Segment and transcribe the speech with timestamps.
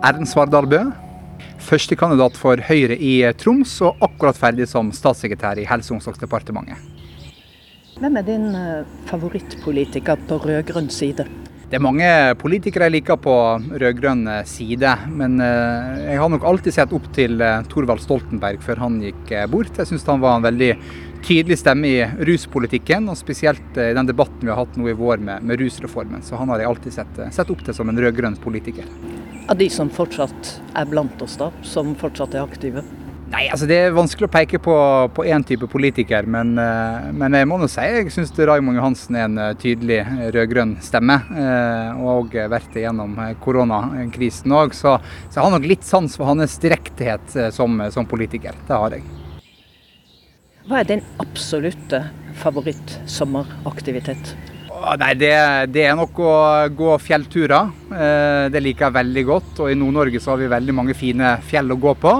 [0.00, 0.78] Erlend Svardal Bø.
[1.60, 6.80] Førstekandidat for Høyre i Troms, og akkurat ferdig som statssekretær i Helse- og omsorgsdepartementet.
[8.00, 11.26] Hvem er din eh, favorittpolitiker på rød-grønn side?
[11.68, 12.08] Det er mange
[12.40, 13.34] politikere jeg liker på
[13.82, 18.80] rød-grønn side, men eh, jeg har nok alltid sett opp til eh, Thorvald Stoltenberg før
[18.86, 19.76] han gikk bort.
[19.76, 20.72] Jeg syns han var en veldig
[21.26, 25.22] tydelig stemme i ruspolitikken, og spesielt i den debatten vi har hatt nå i vår
[25.24, 26.24] med, med rusreformen.
[26.26, 28.88] Så han har jeg alltid sett, sett opp til som en rød-grønn politiker.
[29.50, 32.84] Av de som fortsatt er blant oss, da, som fortsatt er aktive?
[33.30, 34.74] Nei, altså Det er vanskelig å peke på
[35.30, 39.28] én type politiker, men, eh, men, jeg må nå si jeg syns Raymond Johansen er
[39.28, 40.00] en eh, tydelig
[40.34, 41.20] rød-grønn stemme.
[41.30, 44.98] Eh, og har vært igjennom koronakrisen òg, så,
[45.28, 48.58] så, jeg har nok litt sans for hans direkthet som, som politiker.
[48.66, 49.06] Det har jeg.
[50.68, 52.04] Hva er din absolutte
[52.40, 54.34] favoritt-sommeraktivitet?
[55.00, 55.32] Nei, det,
[55.74, 56.34] det, er nok å
[56.72, 57.68] gå fjellturer.
[58.52, 59.58] Det liker jeg veldig godt.
[59.60, 62.14] Og i Nord-Norge så har vi veldig mange fine fjell å gå på.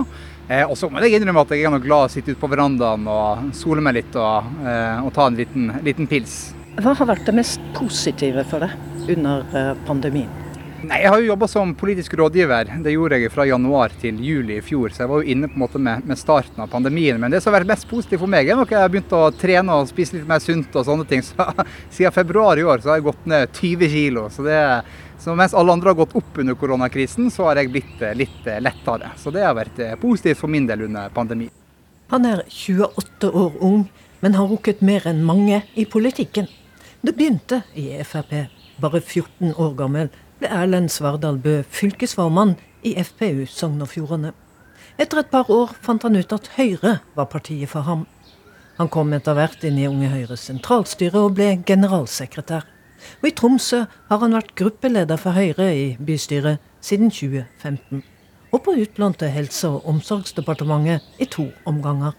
[0.50, 3.04] Eh, og så må jeg innrømme at jeg er glad å sitte ute på verandaen
[3.06, 6.50] og sole meg litt og, eh, og ta en liten, liten, pils.
[6.80, 10.49] Hva har vært det mest positive for deg under eh, pandemien?
[10.80, 12.70] Nei, Jeg har jo jobba som politisk rådgiver.
[12.80, 14.88] Det gjorde jeg fra januar til juli i fjor.
[14.88, 17.20] Så jeg var jo inne på en måte med, med starten av pandemien.
[17.20, 19.26] Men det som har vært mest positivt for meg, er nok jeg har begynt å
[19.36, 21.20] trene og spise litt mer sunt og sånne ting.
[21.28, 21.46] Så
[21.92, 24.20] Siden februar i år så har jeg gått ned 20 kg.
[24.32, 24.60] Så det
[25.20, 28.46] så mens alle andre har gått opp under koronakrisen, så har jeg blitt eh, litt
[28.48, 29.10] eh, lettere.
[29.20, 31.52] Så det har vært eh, positivt for min del under pandemien.
[32.08, 33.82] Han er 28 år ung,
[34.24, 36.48] men har rukket mer enn mange i politikken.
[37.04, 38.32] Det begynte i Frp.
[38.80, 40.08] Bare 14 år gammel
[40.40, 42.54] ble Erlend Svardal Bø fylkesformann
[42.86, 44.32] i FPU Sogn og Fjordane.
[45.00, 48.06] Etter et par år fant han ut at Høyre var partiet for ham.
[48.78, 52.64] Han kom etter hvert inn i Unge Høyres sentralstyre og ble generalsekretær.
[53.20, 58.00] Og i Tromsø har han vært gruppeleder for Høyre i bystyret siden 2015.
[58.50, 62.16] Og på utlånte Helse- og omsorgsdepartementet i to omganger.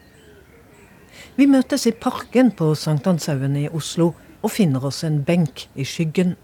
[1.36, 6.38] Vi møtes i Parken på Sankthanshaugen i Oslo og finner oss en benk i skyggen.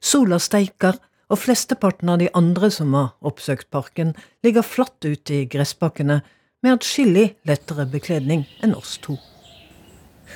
[0.00, 0.96] Sola steiker,
[1.28, 6.22] og flesteparten av de andre som har oppsøkt parken, ligger flatt ute i gressbakkene
[6.64, 9.18] med atskillig lettere bekledning enn oss to.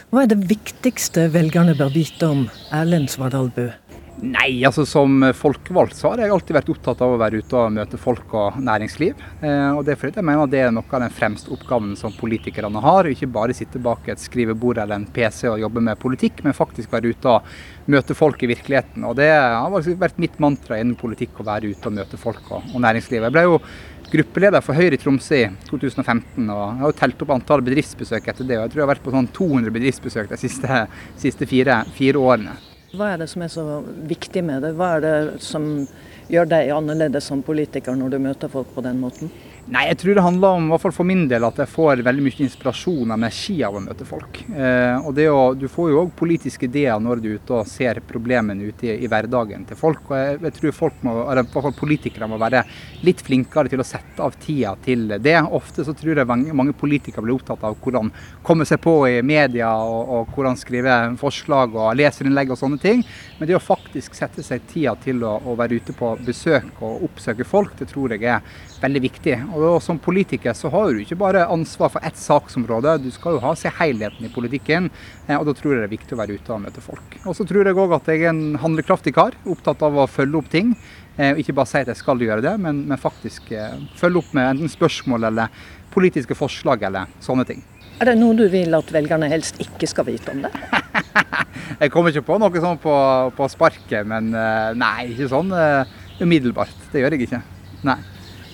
[0.08, 3.68] Hva er det viktigste velgerne bør vite om Erlend Svardal Bø?
[4.20, 7.72] Nei, altså som folkevalgt så har jeg alltid vært opptatt av å være ute og
[7.72, 9.22] møte folk og næringsliv.
[9.40, 12.12] Eh, og det er fordi jeg mener det er noe av den fremste oppgaven som
[12.14, 13.08] politikerne har.
[13.08, 16.92] Ikke bare sitte bak et skrivebord eller en PC og jobbe med politikk, men faktisk
[16.92, 19.06] være ute og møte folk i virkeligheten.
[19.08, 22.68] Og det har vært mitt mantra innen politikk å være ute og møte folk og,
[22.68, 23.24] og næringsliv.
[23.26, 23.62] Jeg ble jo
[24.12, 26.44] gruppeleder for Høyre i Tromsø i 2015.
[26.44, 28.60] og Jeg har jo telt opp antall bedriftsbesøk etter det.
[28.60, 30.84] og Jeg tror jeg har vært på sånn 200 bedriftsbesøk de siste,
[31.24, 32.58] siste fire, fire, årene.
[32.92, 33.62] Hva er det som er så
[34.04, 34.74] viktig med det?
[34.76, 35.64] Hva er det som
[36.28, 39.30] gjør deg annerledes som politiker når du møter folk på den måten?
[39.70, 42.00] Nei, jeg tror det handler om, i hvert fall for min del, at jeg får
[42.02, 44.40] veldig mye inspirasjon og energi av å møte folk.
[44.50, 48.00] Eh, og å, Du får jo òg politiske ideer når du er ute og ser
[48.02, 50.10] problemene ute i, i hverdagen til folk.
[50.10, 52.64] og jeg, jeg tror folk må, eller i hvert fall politikere må være
[53.06, 55.36] litt flinkere til å sette av tida til det.
[55.54, 58.10] Ofte så tror jeg mange, mange politikere blir opptatt av hvordan
[58.42, 63.06] komme seg på i media, og, og hvordan skrive forslag og leserinnlegg og sånne ting.
[63.38, 67.06] Men det å faktisk sette seg tida til å, å være ute på besøk og
[67.06, 68.42] oppsøke folk, det tror jeg er
[68.82, 69.38] veldig viktig.
[69.52, 73.42] Og Som politiker så har du ikke bare ansvar for ett saksområde, du skal jo
[73.44, 74.88] ha se helheten i politikken.
[75.26, 77.18] Eh, og Da tror jeg det er viktig å være ute og møte folk.
[77.26, 80.38] Og Så tror jeg òg at jeg er en handlekraftig kar, opptatt av å følge
[80.38, 80.74] opp ting.
[81.18, 84.32] Eh, ikke bare si at jeg skal gjøre det, men, men faktisk eh, følge opp
[84.32, 85.48] med enten spørsmål eller
[85.92, 87.62] politiske forslag eller sånne ting.
[88.00, 90.52] Er det noe du vil at velgerne helst ikke skal vite om det?
[91.82, 92.94] jeg kommer ikke på noe sånn på,
[93.36, 95.52] på sparket, men nei, ikke sånn
[96.18, 96.88] umiddelbart.
[96.90, 97.42] Det gjør jeg ikke.
[97.86, 98.00] Nei.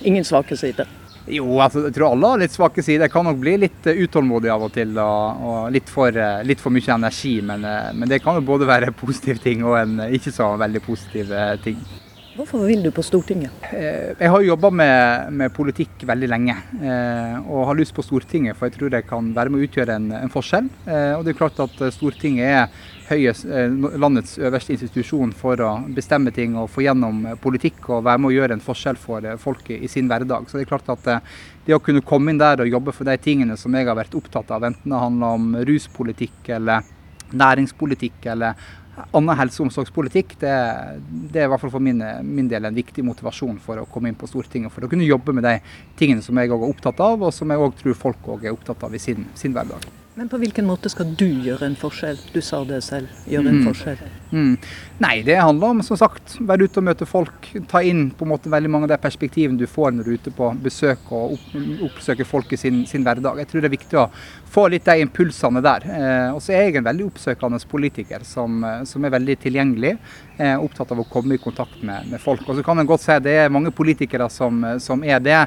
[0.02, 0.88] Ingen svake sider?
[1.28, 3.06] Jo, altså, jeg tror alle har litt svake sider.
[3.06, 4.96] Jeg kan nok bli litt uh, utålmodig av og til.
[4.96, 7.38] Og, og litt, for, uh, litt, for, mye energi.
[7.44, 10.84] Men, uh, men, det kan jo både være positive ting og en ikke så veldig
[10.86, 11.32] positiv
[11.64, 11.80] ting.
[12.38, 13.50] Hvorfor vil du på Stortinget?
[13.74, 16.54] Jeg har jobba med, med, politikk veldig lenge.
[17.50, 20.06] Og har lyst på Stortinget, for jeg tror det kan være med å utgjøre en,
[20.20, 20.68] en forskjell.
[21.16, 23.68] Og det er klart at Stortinget er høyest, eh,
[23.98, 28.30] landets øverste institusjon for å bestemme ting og få gjennom eh, politikk og være med
[28.30, 30.48] å gjøre en forskjell for folket folk i sin hverdag.
[30.48, 31.22] Så Det er klart at
[31.66, 34.16] det å kunne komme inn der og jobbe for de tingene som jeg har vært
[34.18, 36.84] opptatt av, enten det handler om ruspolitikk eller
[37.32, 38.54] næringspolitikk eller
[39.14, 40.54] annen helse- og omsorgspolitikk, det,
[41.32, 44.10] det, er i hvert fall for min, min, del en viktig motivasjon for å komme
[44.10, 44.74] inn på Stortinget.
[44.74, 45.58] For å kunne jobbe med de
[45.98, 48.56] tingene som jeg òg er opptatt av, og som jeg òg tror folk òg er
[48.56, 49.86] opptatt av i sin, sin hverdag.
[50.18, 52.18] Men på hvilken måte skal du gjøre en forskjell?
[52.34, 53.66] Du sa det selv, gjøre en mm.
[53.68, 54.00] forskjell.
[54.32, 54.56] Mm.
[54.98, 57.46] Nei, det handler om som sagt, være ute og møte folk.
[57.70, 60.18] Ta inn på en måte veldig mange av de perspektivene du får når du er
[60.18, 61.46] ute på besøk og opp,
[61.86, 63.38] oppsøker folk i sin, sin, hverdag.
[63.38, 64.08] Jeg tror det er viktig å
[64.50, 65.86] få litt de impulsene der.
[65.86, 69.94] Eh, og så er jeg en veldig oppsøkende politiker som, eh, som er veldig tilgjengelig.
[70.38, 72.42] Eh, opptatt av å komme i kontakt med, med folk.
[72.48, 75.40] Og så kan en godt si at det er mange politikere som, som er det,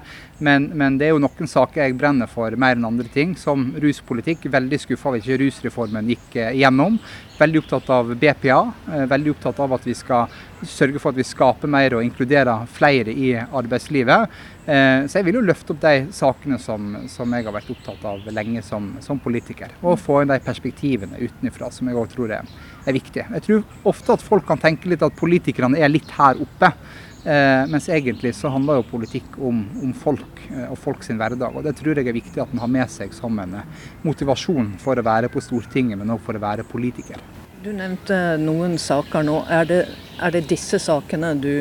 [0.43, 3.69] men, men, det er jo noen saker jeg brenner for mer enn andre ting, som
[3.79, 4.47] ruspolitikk.
[4.61, 6.99] Veldig skuffa over ikke rusreformen gikk igjennom.
[7.41, 8.61] Veldig opptatt av BPA.
[8.93, 10.29] Eh, veldig opptatt av at vi skal
[10.61, 14.35] sørge for at vi skaper mer og inkluderer flere i arbeidslivet.
[14.65, 18.05] Eh, så jeg vil jo løfte opp de sakene som, som jeg har vært opptatt
[18.05, 19.73] av lenge som, som politiker.
[19.81, 22.51] Og få inn de perspektivene utenfra som jeg òg tror er,
[22.85, 23.25] er viktige.
[23.39, 26.75] Jeg tror ofte at folk kan tenke litt at politikerne er litt her oppe.
[27.23, 31.53] Eh, mens egentlig så handler jo politikk om, om folk eh, og folk sin hverdag.
[31.53, 34.73] Og det tror jeg er viktig at en har med seg som en eh, motivasjon
[34.81, 37.21] for å være på Stortinget, men òg for å være politiker.
[37.61, 39.37] Du nevnte noen saker nå.
[39.53, 39.81] Er det,
[40.17, 41.53] er det disse sakene du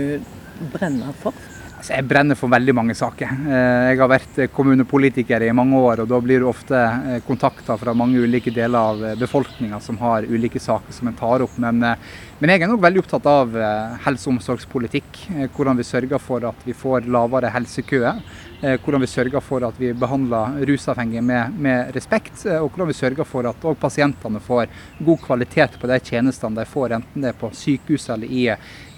[0.72, 1.36] brenner for?
[1.80, 3.30] Altså, jeg brenner for veldig mange saker.
[3.48, 6.80] Eh, jeg har vært kommunepolitiker i mange år, og da blir det ofte
[7.24, 11.54] kontakta fra mange ulike deler av befolkninga som har ulike saker som en tar opp.
[11.56, 13.56] Men, eh, men jeg er nok veldig opptatt av
[14.04, 15.24] helse- og omsorgspolitikk.
[15.56, 18.20] Hvordan vi sørger for at vi får lavere helsekøer.
[18.62, 22.90] Eh, hvordan vi sørger for at vi behandler rusavhengige med, med respekt, eh, og hvordan
[22.90, 24.68] vi sørger for at pasientene får
[25.00, 28.42] god kvalitet på de tjenestene de får, enten det er på sykehus eller i,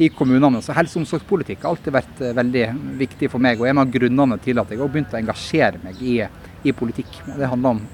[0.03, 0.59] i kommunene.
[0.67, 2.64] Så Helse- og omsorgspolitikk har alltid vært eh, veldig
[3.05, 6.03] viktig for meg, og en av grunnene til at jeg har begynt å engasjere meg
[6.03, 6.19] i,
[6.67, 7.23] i politikk.
[7.31, 7.85] Det handler om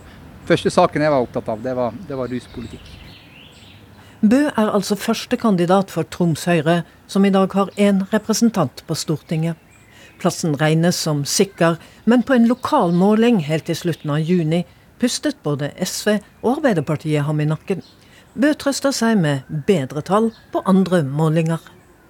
[0.48, 2.86] Første saken jeg var opptatt av, det var, det var ruspolitikk.
[4.24, 8.96] Bø er altså første kandidat for Troms Høyre, som i dag har én representant på
[8.96, 9.60] Stortinget.
[10.18, 14.64] Plassen regnes som sikker, men på en lokal måling helt til slutten av juni
[14.98, 17.84] pustet både SV og Arbeiderpartiet ham i nakken.
[18.38, 21.62] Bø trøster seg med bedre tall på andre målinger.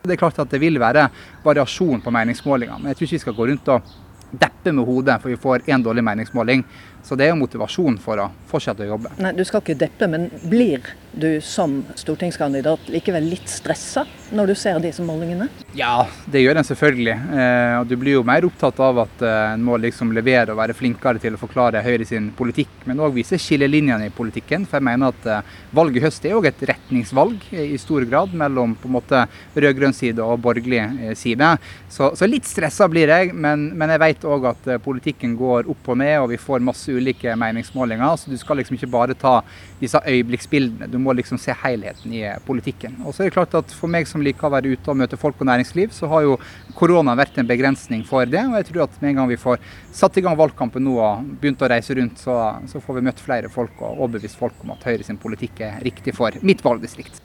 [0.05, 1.09] Det er klart at det vil være
[1.45, 3.97] variasjon på meningsmålinger, men jeg tror ikke vi skal gå rundt og
[4.29, 6.65] deppe med hodet for vi får én dårlig meningsmåling.
[7.03, 9.13] Så det er jo motivasjon for å fortsette å jobbe.
[9.23, 10.83] Nei, Du skal ikke deppe, men blir
[11.19, 14.05] du som stortingskandidat likevel litt stressa
[14.35, 15.49] når du ser disse målingene?
[15.77, 17.15] Ja, det gjør en selvfølgelig.
[17.15, 20.61] Eh, og Du blir jo mer opptatt av at eh, en må liksom levere og
[20.61, 24.67] være flinkere til å forklare Høyre sin politikk, men òg vise skillelinjene i politikken.
[24.69, 28.35] For jeg mener at eh, valget i høst er òg et retningsvalg i stor grad
[28.37, 29.25] mellom på en måte
[29.57, 31.55] rød-grønn side og borgerlig side.
[31.89, 35.89] Så, så litt stressa blir jeg, men, men jeg vet òg at politikken går opp
[35.89, 38.17] og ned, og vi får masse ulike meningsmålinger.
[38.17, 39.41] Så du skal liksom ikke bare ta
[39.81, 40.89] disse øyeblikksbildene.
[40.91, 42.97] Du må liksom se helheten i politikken.
[43.05, 45.21] Og så er det klart at For meg som liker å være ute og møte
[45.21, 46.39] folk og næringsliv, så har jo
[46.79, 48.45] korona vært en begrensning for det.
[48.49, 49.63] Og jeg tror at med en gang vi får
[49.95, 52.37] satt i gang valgkampen nå og begynt å reise rundt, så,
[52.71, 55.83] så får vi møtt flere folk og overbevist folk om at Høyre sin politikk er
[55.85, 57.23] riktig for mitt valgdistrikt.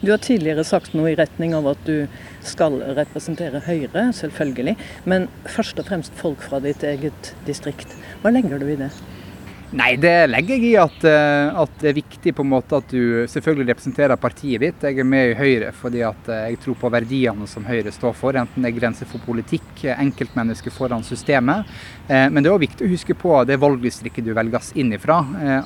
[0.00, 2.04] Du har tidligere sagt noe i retning av at du
[2.44, 4.74] skal representere Høyre, selvfølgelig.
[5.08, 7.94] Men først og fremst folk fra ditt eget distrikt.
[8.22, 8.90] Hva legger du i det?
[9.74, 12.92] Nei, det legger jeg i at, eh, at, det er viktig på en måte at
[12.92, 14.84] du selvfølgelig representerer partiet ditt.
[14.86, 18.14] Jeg er med i Høyre fordi at eh, jeg tror på verdiene som Høyre står
[18.14, 21.66] for, enten det er grenser for politikk, enkeltmennesker foran systemet.
[22.06, 25.18] Eh, men det er òg viktig å huske på det valgdistriktet du velges inn ifra.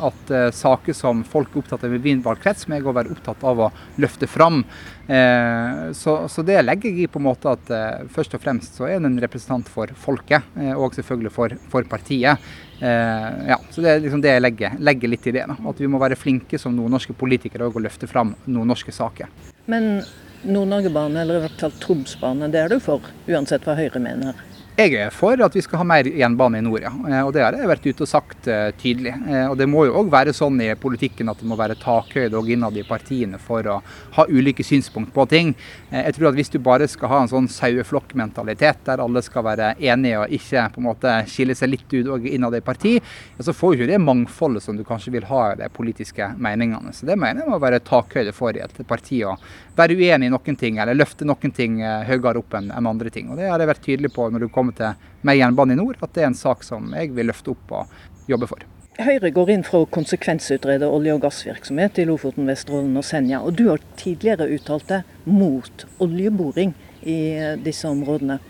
[0.08, 3.44] At saker som folk er opptatt av i min valgkrets, må jeg òg være opptatt
[3.52, 3.70] av å
[4.00, 4.64] løfte fram.
[5.10, 7.70] Så, så, det legger jeg i på en måte at
[8.14, 12.38] først og fremst så er det en representant for folket, og selvfølgelig for, for partiet.
[12.80, 15.44] Eh, ja, så Det er liksom det jeg legger, legger litt i det.
[15.50, 15.56] Da.
[15.68, 19.28] At vi må være flinke som nordnorske politikere og løfte fram nordnorske saker.
[19.70, 20.00] Men
[20.40, 24.38] Nord-Norge-bane, eller i hvert fall Tromsbane, det er du for, uansett hva Høyre mener?
[24.78, 26.90] Jeg er for at vi skal ha mer jernbane i nord, ja.
[27.10, 29.12] Eh, og det har jeg vært ute og sagt uh, tydelig.
[29.26, 32.38] Uh, og det må jo òg være sånn i politikken at det må være takhøyde
[32.38, 33.80] og innad i partiene for å
[34.16, 35.52] ha ulike synspunkt på ting.
[35.90, 39.72] Jeg tror at hvis du bare skal ha en sånn saueflokkmentalitet der alle skal være
[39.82, 42.94] enige og ikke på en måte skille seg litt ut innad i parti,
[43.42, 46.94] så får du ikke det mangfoldet som du kanskje vil ha i de politiske meningene.
[46.96, 49.20] Så det mener jeg må være takhøyde for i et parti.
[49.26, 49.36] Å
[49.76, 53.28] være uenig i noen ting eller løfte noen ting høyere opp enn andre ting.
[53.32, 56.00] Og det har jeg vært tydelig på når du kommer til med jernbane i nord,
[56.02, 58.66] at det er en sak som jeg vil løfte opp og jobbe for.
[59.00, 63.40] Høyre går inn for å konsekvensutrede olje- og gassvirksomhet i Lofoten, Vesterålen og Senja.
[63.40, 66.74] Og du har tidligere uttalt deg mot oljeboring
[67.08, 67.20] i
[67.64, 68.40] disse områdene.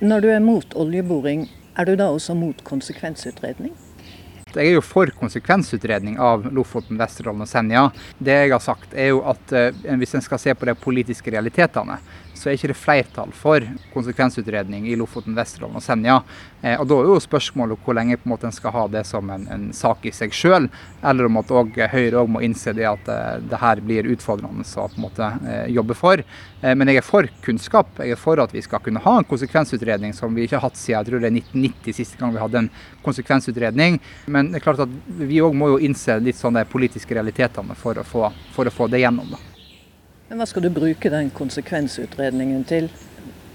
[0.00, 1.46] Når du er mot oljeboring,
[1.78, 3.76] er du da også mot konsekvensutredning?
[4.50, 7.84] Jeg er jo for konsekvensutredning av Lofoten, Vesterålen og Senja.
[8.18, 11.30] Det jeg har sagt er jo at eh, hvis en skal se på de politiske
[11.30, 12.00] realitetene,
[12.40, 16.20] så er ikke det flertall for konsekvensutredning i Lofoten, Vesterålen og Senja.
[16.62, 19.04] Eh, og Da er jo spørsmålet hvor lenge på en måte en skal ha det
[19.08, 20.70] som en, en sak i seg sjøl,
[21.04, 24.64] eller om at også, Høyre også må innse det at eh, det her blir utfordrende
[24.64, 26.24] å på en måte eh, jobbe for.
[26.60, 27.94] Men jeg er for kunnskap.
[28.04, 30.76] Jeg er for at vi skal kunne ha en konsekvensutredning som vi ikke har hatt
[30.76, 32.70] siden jeg tror det er 1990, siste gang vi hadde en
[33.04, 33.96] konsekvensutredning.
[34.28, 37.78] Men det er klart at vi òg må jo innse litt sånn de politiske realitetene
[37.78, 39.32] for å få, for å få det gjennom.
[39.32, 39.59] da.
[40.30, 42.84] Men Hva skal du bruke den konsekvensutredningen til,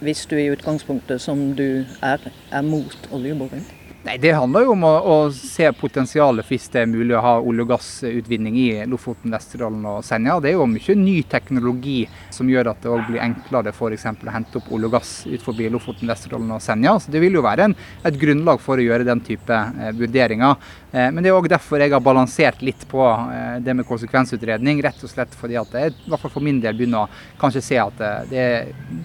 [0.04, 2.18] hvis du i utgangspunktet, som du er,
[2.52, 3.64] er mot oljeboring?
[4.06, 7.32] Nei, Det handler jo om å, å, se potensialet hvis det er mulig å ha
[7.42, 10.36] olje- og gassutvinning i Lofoten, Vesterålen og Senja.
[10.44, 14.06] Det er jo mye ny teknologi som gjør at det òg blir enklere f.eks.
[14.06, 16.94] å hente opp olje og gass ut forbi Lofoten, Vesterålen og Senja.
[17.02, 17.74] Så Det vil jo være en,
[18.06, 20.62] et grunnlag for å gjøre den type eh, vurderinger.
[20.94, 24.86] Eh, men det er òg derfor jeg har balansert litt på eh, det med konsekvensutredning.
[24.86, 27.66] Rett og slett fordi at jeg i hvert fall for min del begynner å kanskje
[27.72, 28.46] se at eh, det,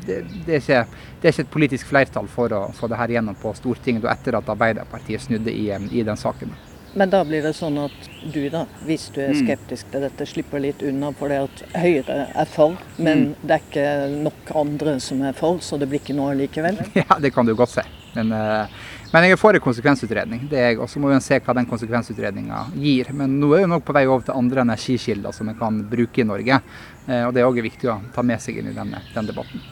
[0.04, 3.16] det, det, er, ikke, det er ikke et politisk flertall for å få det her
[3.16, 6.52] gjennom på Stortinget og etter at Arbeiderpartiet Arbeiderpartiet snudde i, i, den saken.
[6.94, 7.94] Men da blir det sånn at
[8.34, 9.42] du, da, hvis du er mm.
[9.44, 13.34] skeptisk til dette, slipper litt unna fordi det at Høyre er for, men mm.
[13.44, 13.90] det er ikke
[14.24, 16.80] nok andre som er for, så det blir ikke noe likevel?
[16.98, 17.84] Ja, det kan du godt si.
[18.16, 18.80] Men, eh,
[19.12, 20.48] men jeg er for en konsekvensutredning.
[20.50, 23.12] det er jeg, Og så må vi se hva den konsekvensutredninga gir.
[23.14, 26.24] Men nå er vi nok på vei over til andre energikilder som vi kan bruke
[26.24, 26.58] i Norge.
[27.06, 29.62] Eh, og Det er òg viktig å ta med seg inn i denne, den debatten.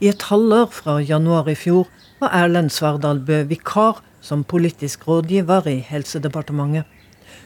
[0.00, 5.68] I et halvår fra januar i fjor var Erlend Svardal Bø vikar som politisk rådgiver
[5.68, 6.86] i Helsedepartementet.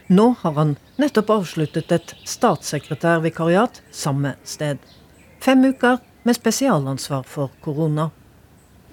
[0.06, 4.78] Nå har han nettopp avsluttet et statssekretærvikariat samme sted.
[5.42, 8.10] Fem uker med spesialansvar for korona.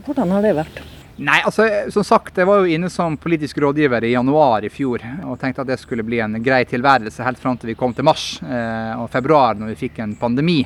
[0.05, 0.81] Hvordan har det vært?
[1.13, 5.03] Nei, altså som sagt, Jeg var jo inne som politisk rådgiver i januar i fjor
[5.27, 8.07] og tenkte at det skulle bli en grei tilværelse helt fram til vi kom til
[8.07, 10.63] mars eh, og februar, når vi fikk en pandemi.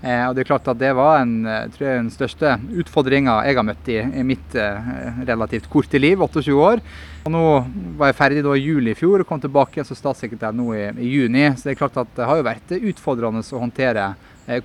[0.00, 3.34] Eh, og det er klart at det var en, eh, tror jeg, den største utfordringa
[3.44, 4.92] jeg har møtt i, i mitt eh,
[5.28, 6.80] relativt korte liv, 28 år.
[7.26, 7.42] Og nå
[8.00, 10.86] var jeg ferdig da i juli i fjor og kom tilbake som statssekretær nå i,
[10.96, 11.50] i, juni.
[11.52, 14.14] Så det er klart at det har jo vært utfordrende å håndtere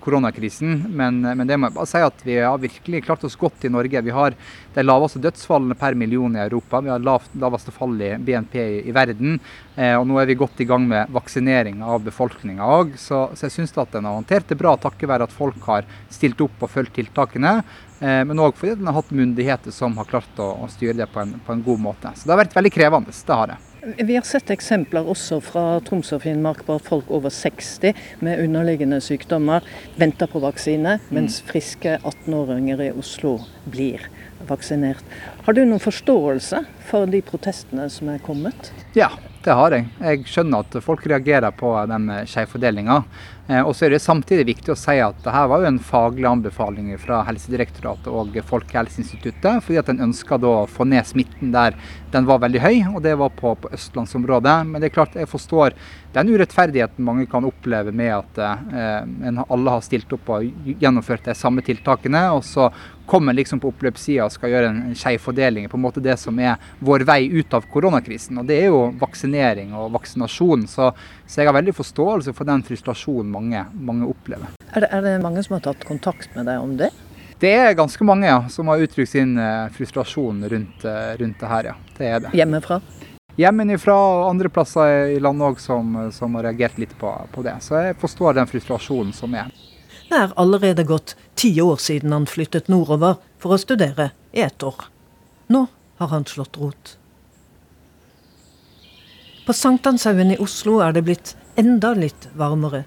[0.02, 0.86] koronakrisen.
[0.90, 3.72] Men, men, det må jeg bare si at vi har virkelig klart oss godt i
[3.72, 4.02] Norge.
[4.02, 4.36] Vi har
[4.76, 6.82] de laveste dødsfallene per million i Europa.
[6.82, 9.40] Vi har lavt, laveste fall i BNP i, i verden.
[9.76, 12.96] Eh, og nå er vi godt i gang med vaksinering av befolkninga òg.
[13.00, 15.88] Så, så, jeg syns at den har håndtert det bra takket være at folk har
[16.14, 17.58] stilt opp og fulgt tiltakene.
[18.00, 21.12] Eh, men òg fordi den har hatt myndigheter som har klart å, å styre det
[21.14, 22.16] på en, på en god måte.
[22.16, 23.16] Så det har vært veldig krevende.
[23.16, 23.62] Det har det.
[23.86, 27.94] Vi har sett eksempler også fra Troms og Finnmark på at folk over 60
[28.26, 29.62] med underliggende sykdommer
[30.02, 33.36] venter på vaksine, mens friske 18-åringer i Oslo
[33.70, 34.08] blir
[34.50, 35.04] vaksinert.
[35.46, 38.72] Har du noen forståelse for de protestene som er kommet?
[38.98, 39.12] Ja,
[39.46, 39.88] det har jeg.
[40.02, 43.04] Jeg skjønner at folk reagerer på den skjevfordelinga.
[43.48, 46.26] Eh, og så er det samtidig viktig å si at dette var jo en faglig
[46.26, 51.78] anbefaling fra Helsedirektoratet og Folkehelseinstituttet, fordi at en ønska å få ned smitten der
[52.16, 54.56] den var veldig høy, og det var på, på østlandsområdet.
[54.72, 55.78] Men det er klart, jeg forstår
[56.16, 61.38] den urettferdigheten mange kan oppleve med at eh, alle har stilt opp og gjennomført de
[61.38, 62.72] samme tiltakene, og så
[63.06, 65.70] kommer liksom på oppløpssida og skal gjøre en skeiv fordeling.
[65.70, 68.42] På en måte det som er vår vei ut av koronakrisen.
[68.42, 70.68] Og det er jo vaksinering og vaksinasjon.
[70.72, 70.92] Så,
[71.28, 74.56] så jeg har veldig forståelse for den frustrasjonen mange, mange opplever.
[74.74, 76.92] Er det, er det mange som har tatt kontakt med deg om det?
[77.40, 81.52] Det er ganske mange ja, som har uttrykt sin uh, frustrasjon rundt, uh, rundt det
[81.52, 81.68] her.
[81.72, 81.76] Ja.
[81.98, 82.32] Det er det.
[82.38, 82.80] Hjemmefra?
[83.36, 87.58] Hjemmefra og andre plasser i landet òg som, som, har reagert litt på, på, det.
[87.62, 89.52] Så jeg forstår den frustrasjonen som er.
[90.08, 94.64] Det er allerede gått ti år siden han flyttet nordover for å studere i ett
[94.64, 94.88] år.
[95.48, 95.66] Nå
[95.98, 96.96] har han slått rot.
[99.46, 102.84] På Sankthanshaugen i Oslo er det blitt enda litt varmere.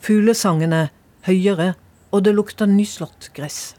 [0.00, 0.92] Fuglesangen er
[1.26, 1.72] høyere,
[2.14, 3.74] og det lukter nyslått gress.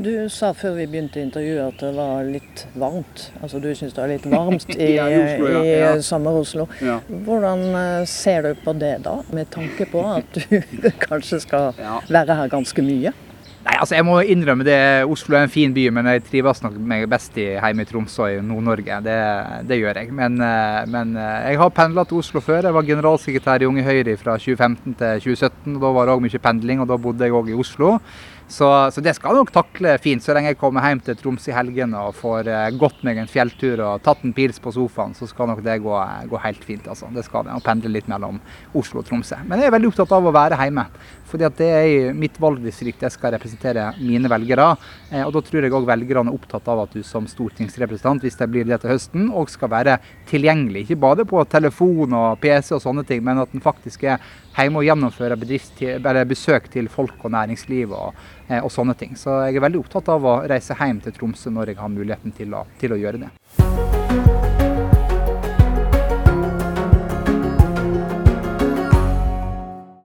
[0.00, 3.26] Du sa før vi begynte intervjuet at det var litt varmt.
[3.42, 5.64] Altså du syns det er litt varmt i, ja, i, Oslo, ja.
[5.64, 5.90] i ja.
[6.06, 6.68] Sommer-Oslo.
[7.26, 10.56] Hvordan eh, ser du på det da, med tanke på at du
[11.08, 11.74] kanskje skal
[12.08, 13.12] være her ganske mye?
[13.70, 14.78] Nei, altså Jeg må innrømme det.
[15.06, 18.26] Oslo er en fin by, men jeg trives nok meg best i hjemme i Tromsø
[18.26, 18.96] i Nord-Norge.
[19.04, 19.18] Det,
[19.68, 20.10] det, gjør jeg.
[20.16, 22.66] Men, eh, men eh, jeg har pendla til Oslo før.
[22.66, 25.76] Jeg var generalsekretær i Unge Høyre fra 2015 til 2017.
[25.76, 27.94] og Da var det òg mye pendling, og da bodde jeg òg i Oslo.
[28.50, 30.24] Så, så, det skal jeg nok takle fint.
[30.24, 33.30] Så lenge jeg kommer hjem til Troms i helgene og får eh, gått meg en
[33.30, 35.94] fjelltur og tatt en pils på sofaen, så skal nok det gå,
[36.32, 36.88] gå helt fint.
[36.90, 37.06] altså.
[37.14, 37.54] Det skal det.
[37.54, 38.42] Å pendle litt mellom
[38.74, 39.38] Oslo og Tromsø.
[39.46, 40.88] Men jeg er veldig opptatt av å være hjemme.
[41.30, 44.72] Fordi at det er i mitt valgdistrikt jeg skal representere mine velgere.
[45.10, 48.38] Eh, og da tror jeg òg velgerne er opptatt av at du som stortingsrepresentant, hvis
[48.40, 49.98] det blir det til høsten, òg skal være
[50.30, 50.84] tilgjengelig.
[50.84, 54.22] Ikke bare på telefon og PC og sånne ting, men at en faktisk er
[54.58, 58.18] hjemme og gjennomfører besøk til folk og næringsliv og,
[58.60, 59.14] og, sånne ting.
[59.18, 62.34] Så jeg er veldig opptatt av å reise hjem til Tromsø når jeg har muligheten
[62.36, 63.30] til å, til å gjøre det.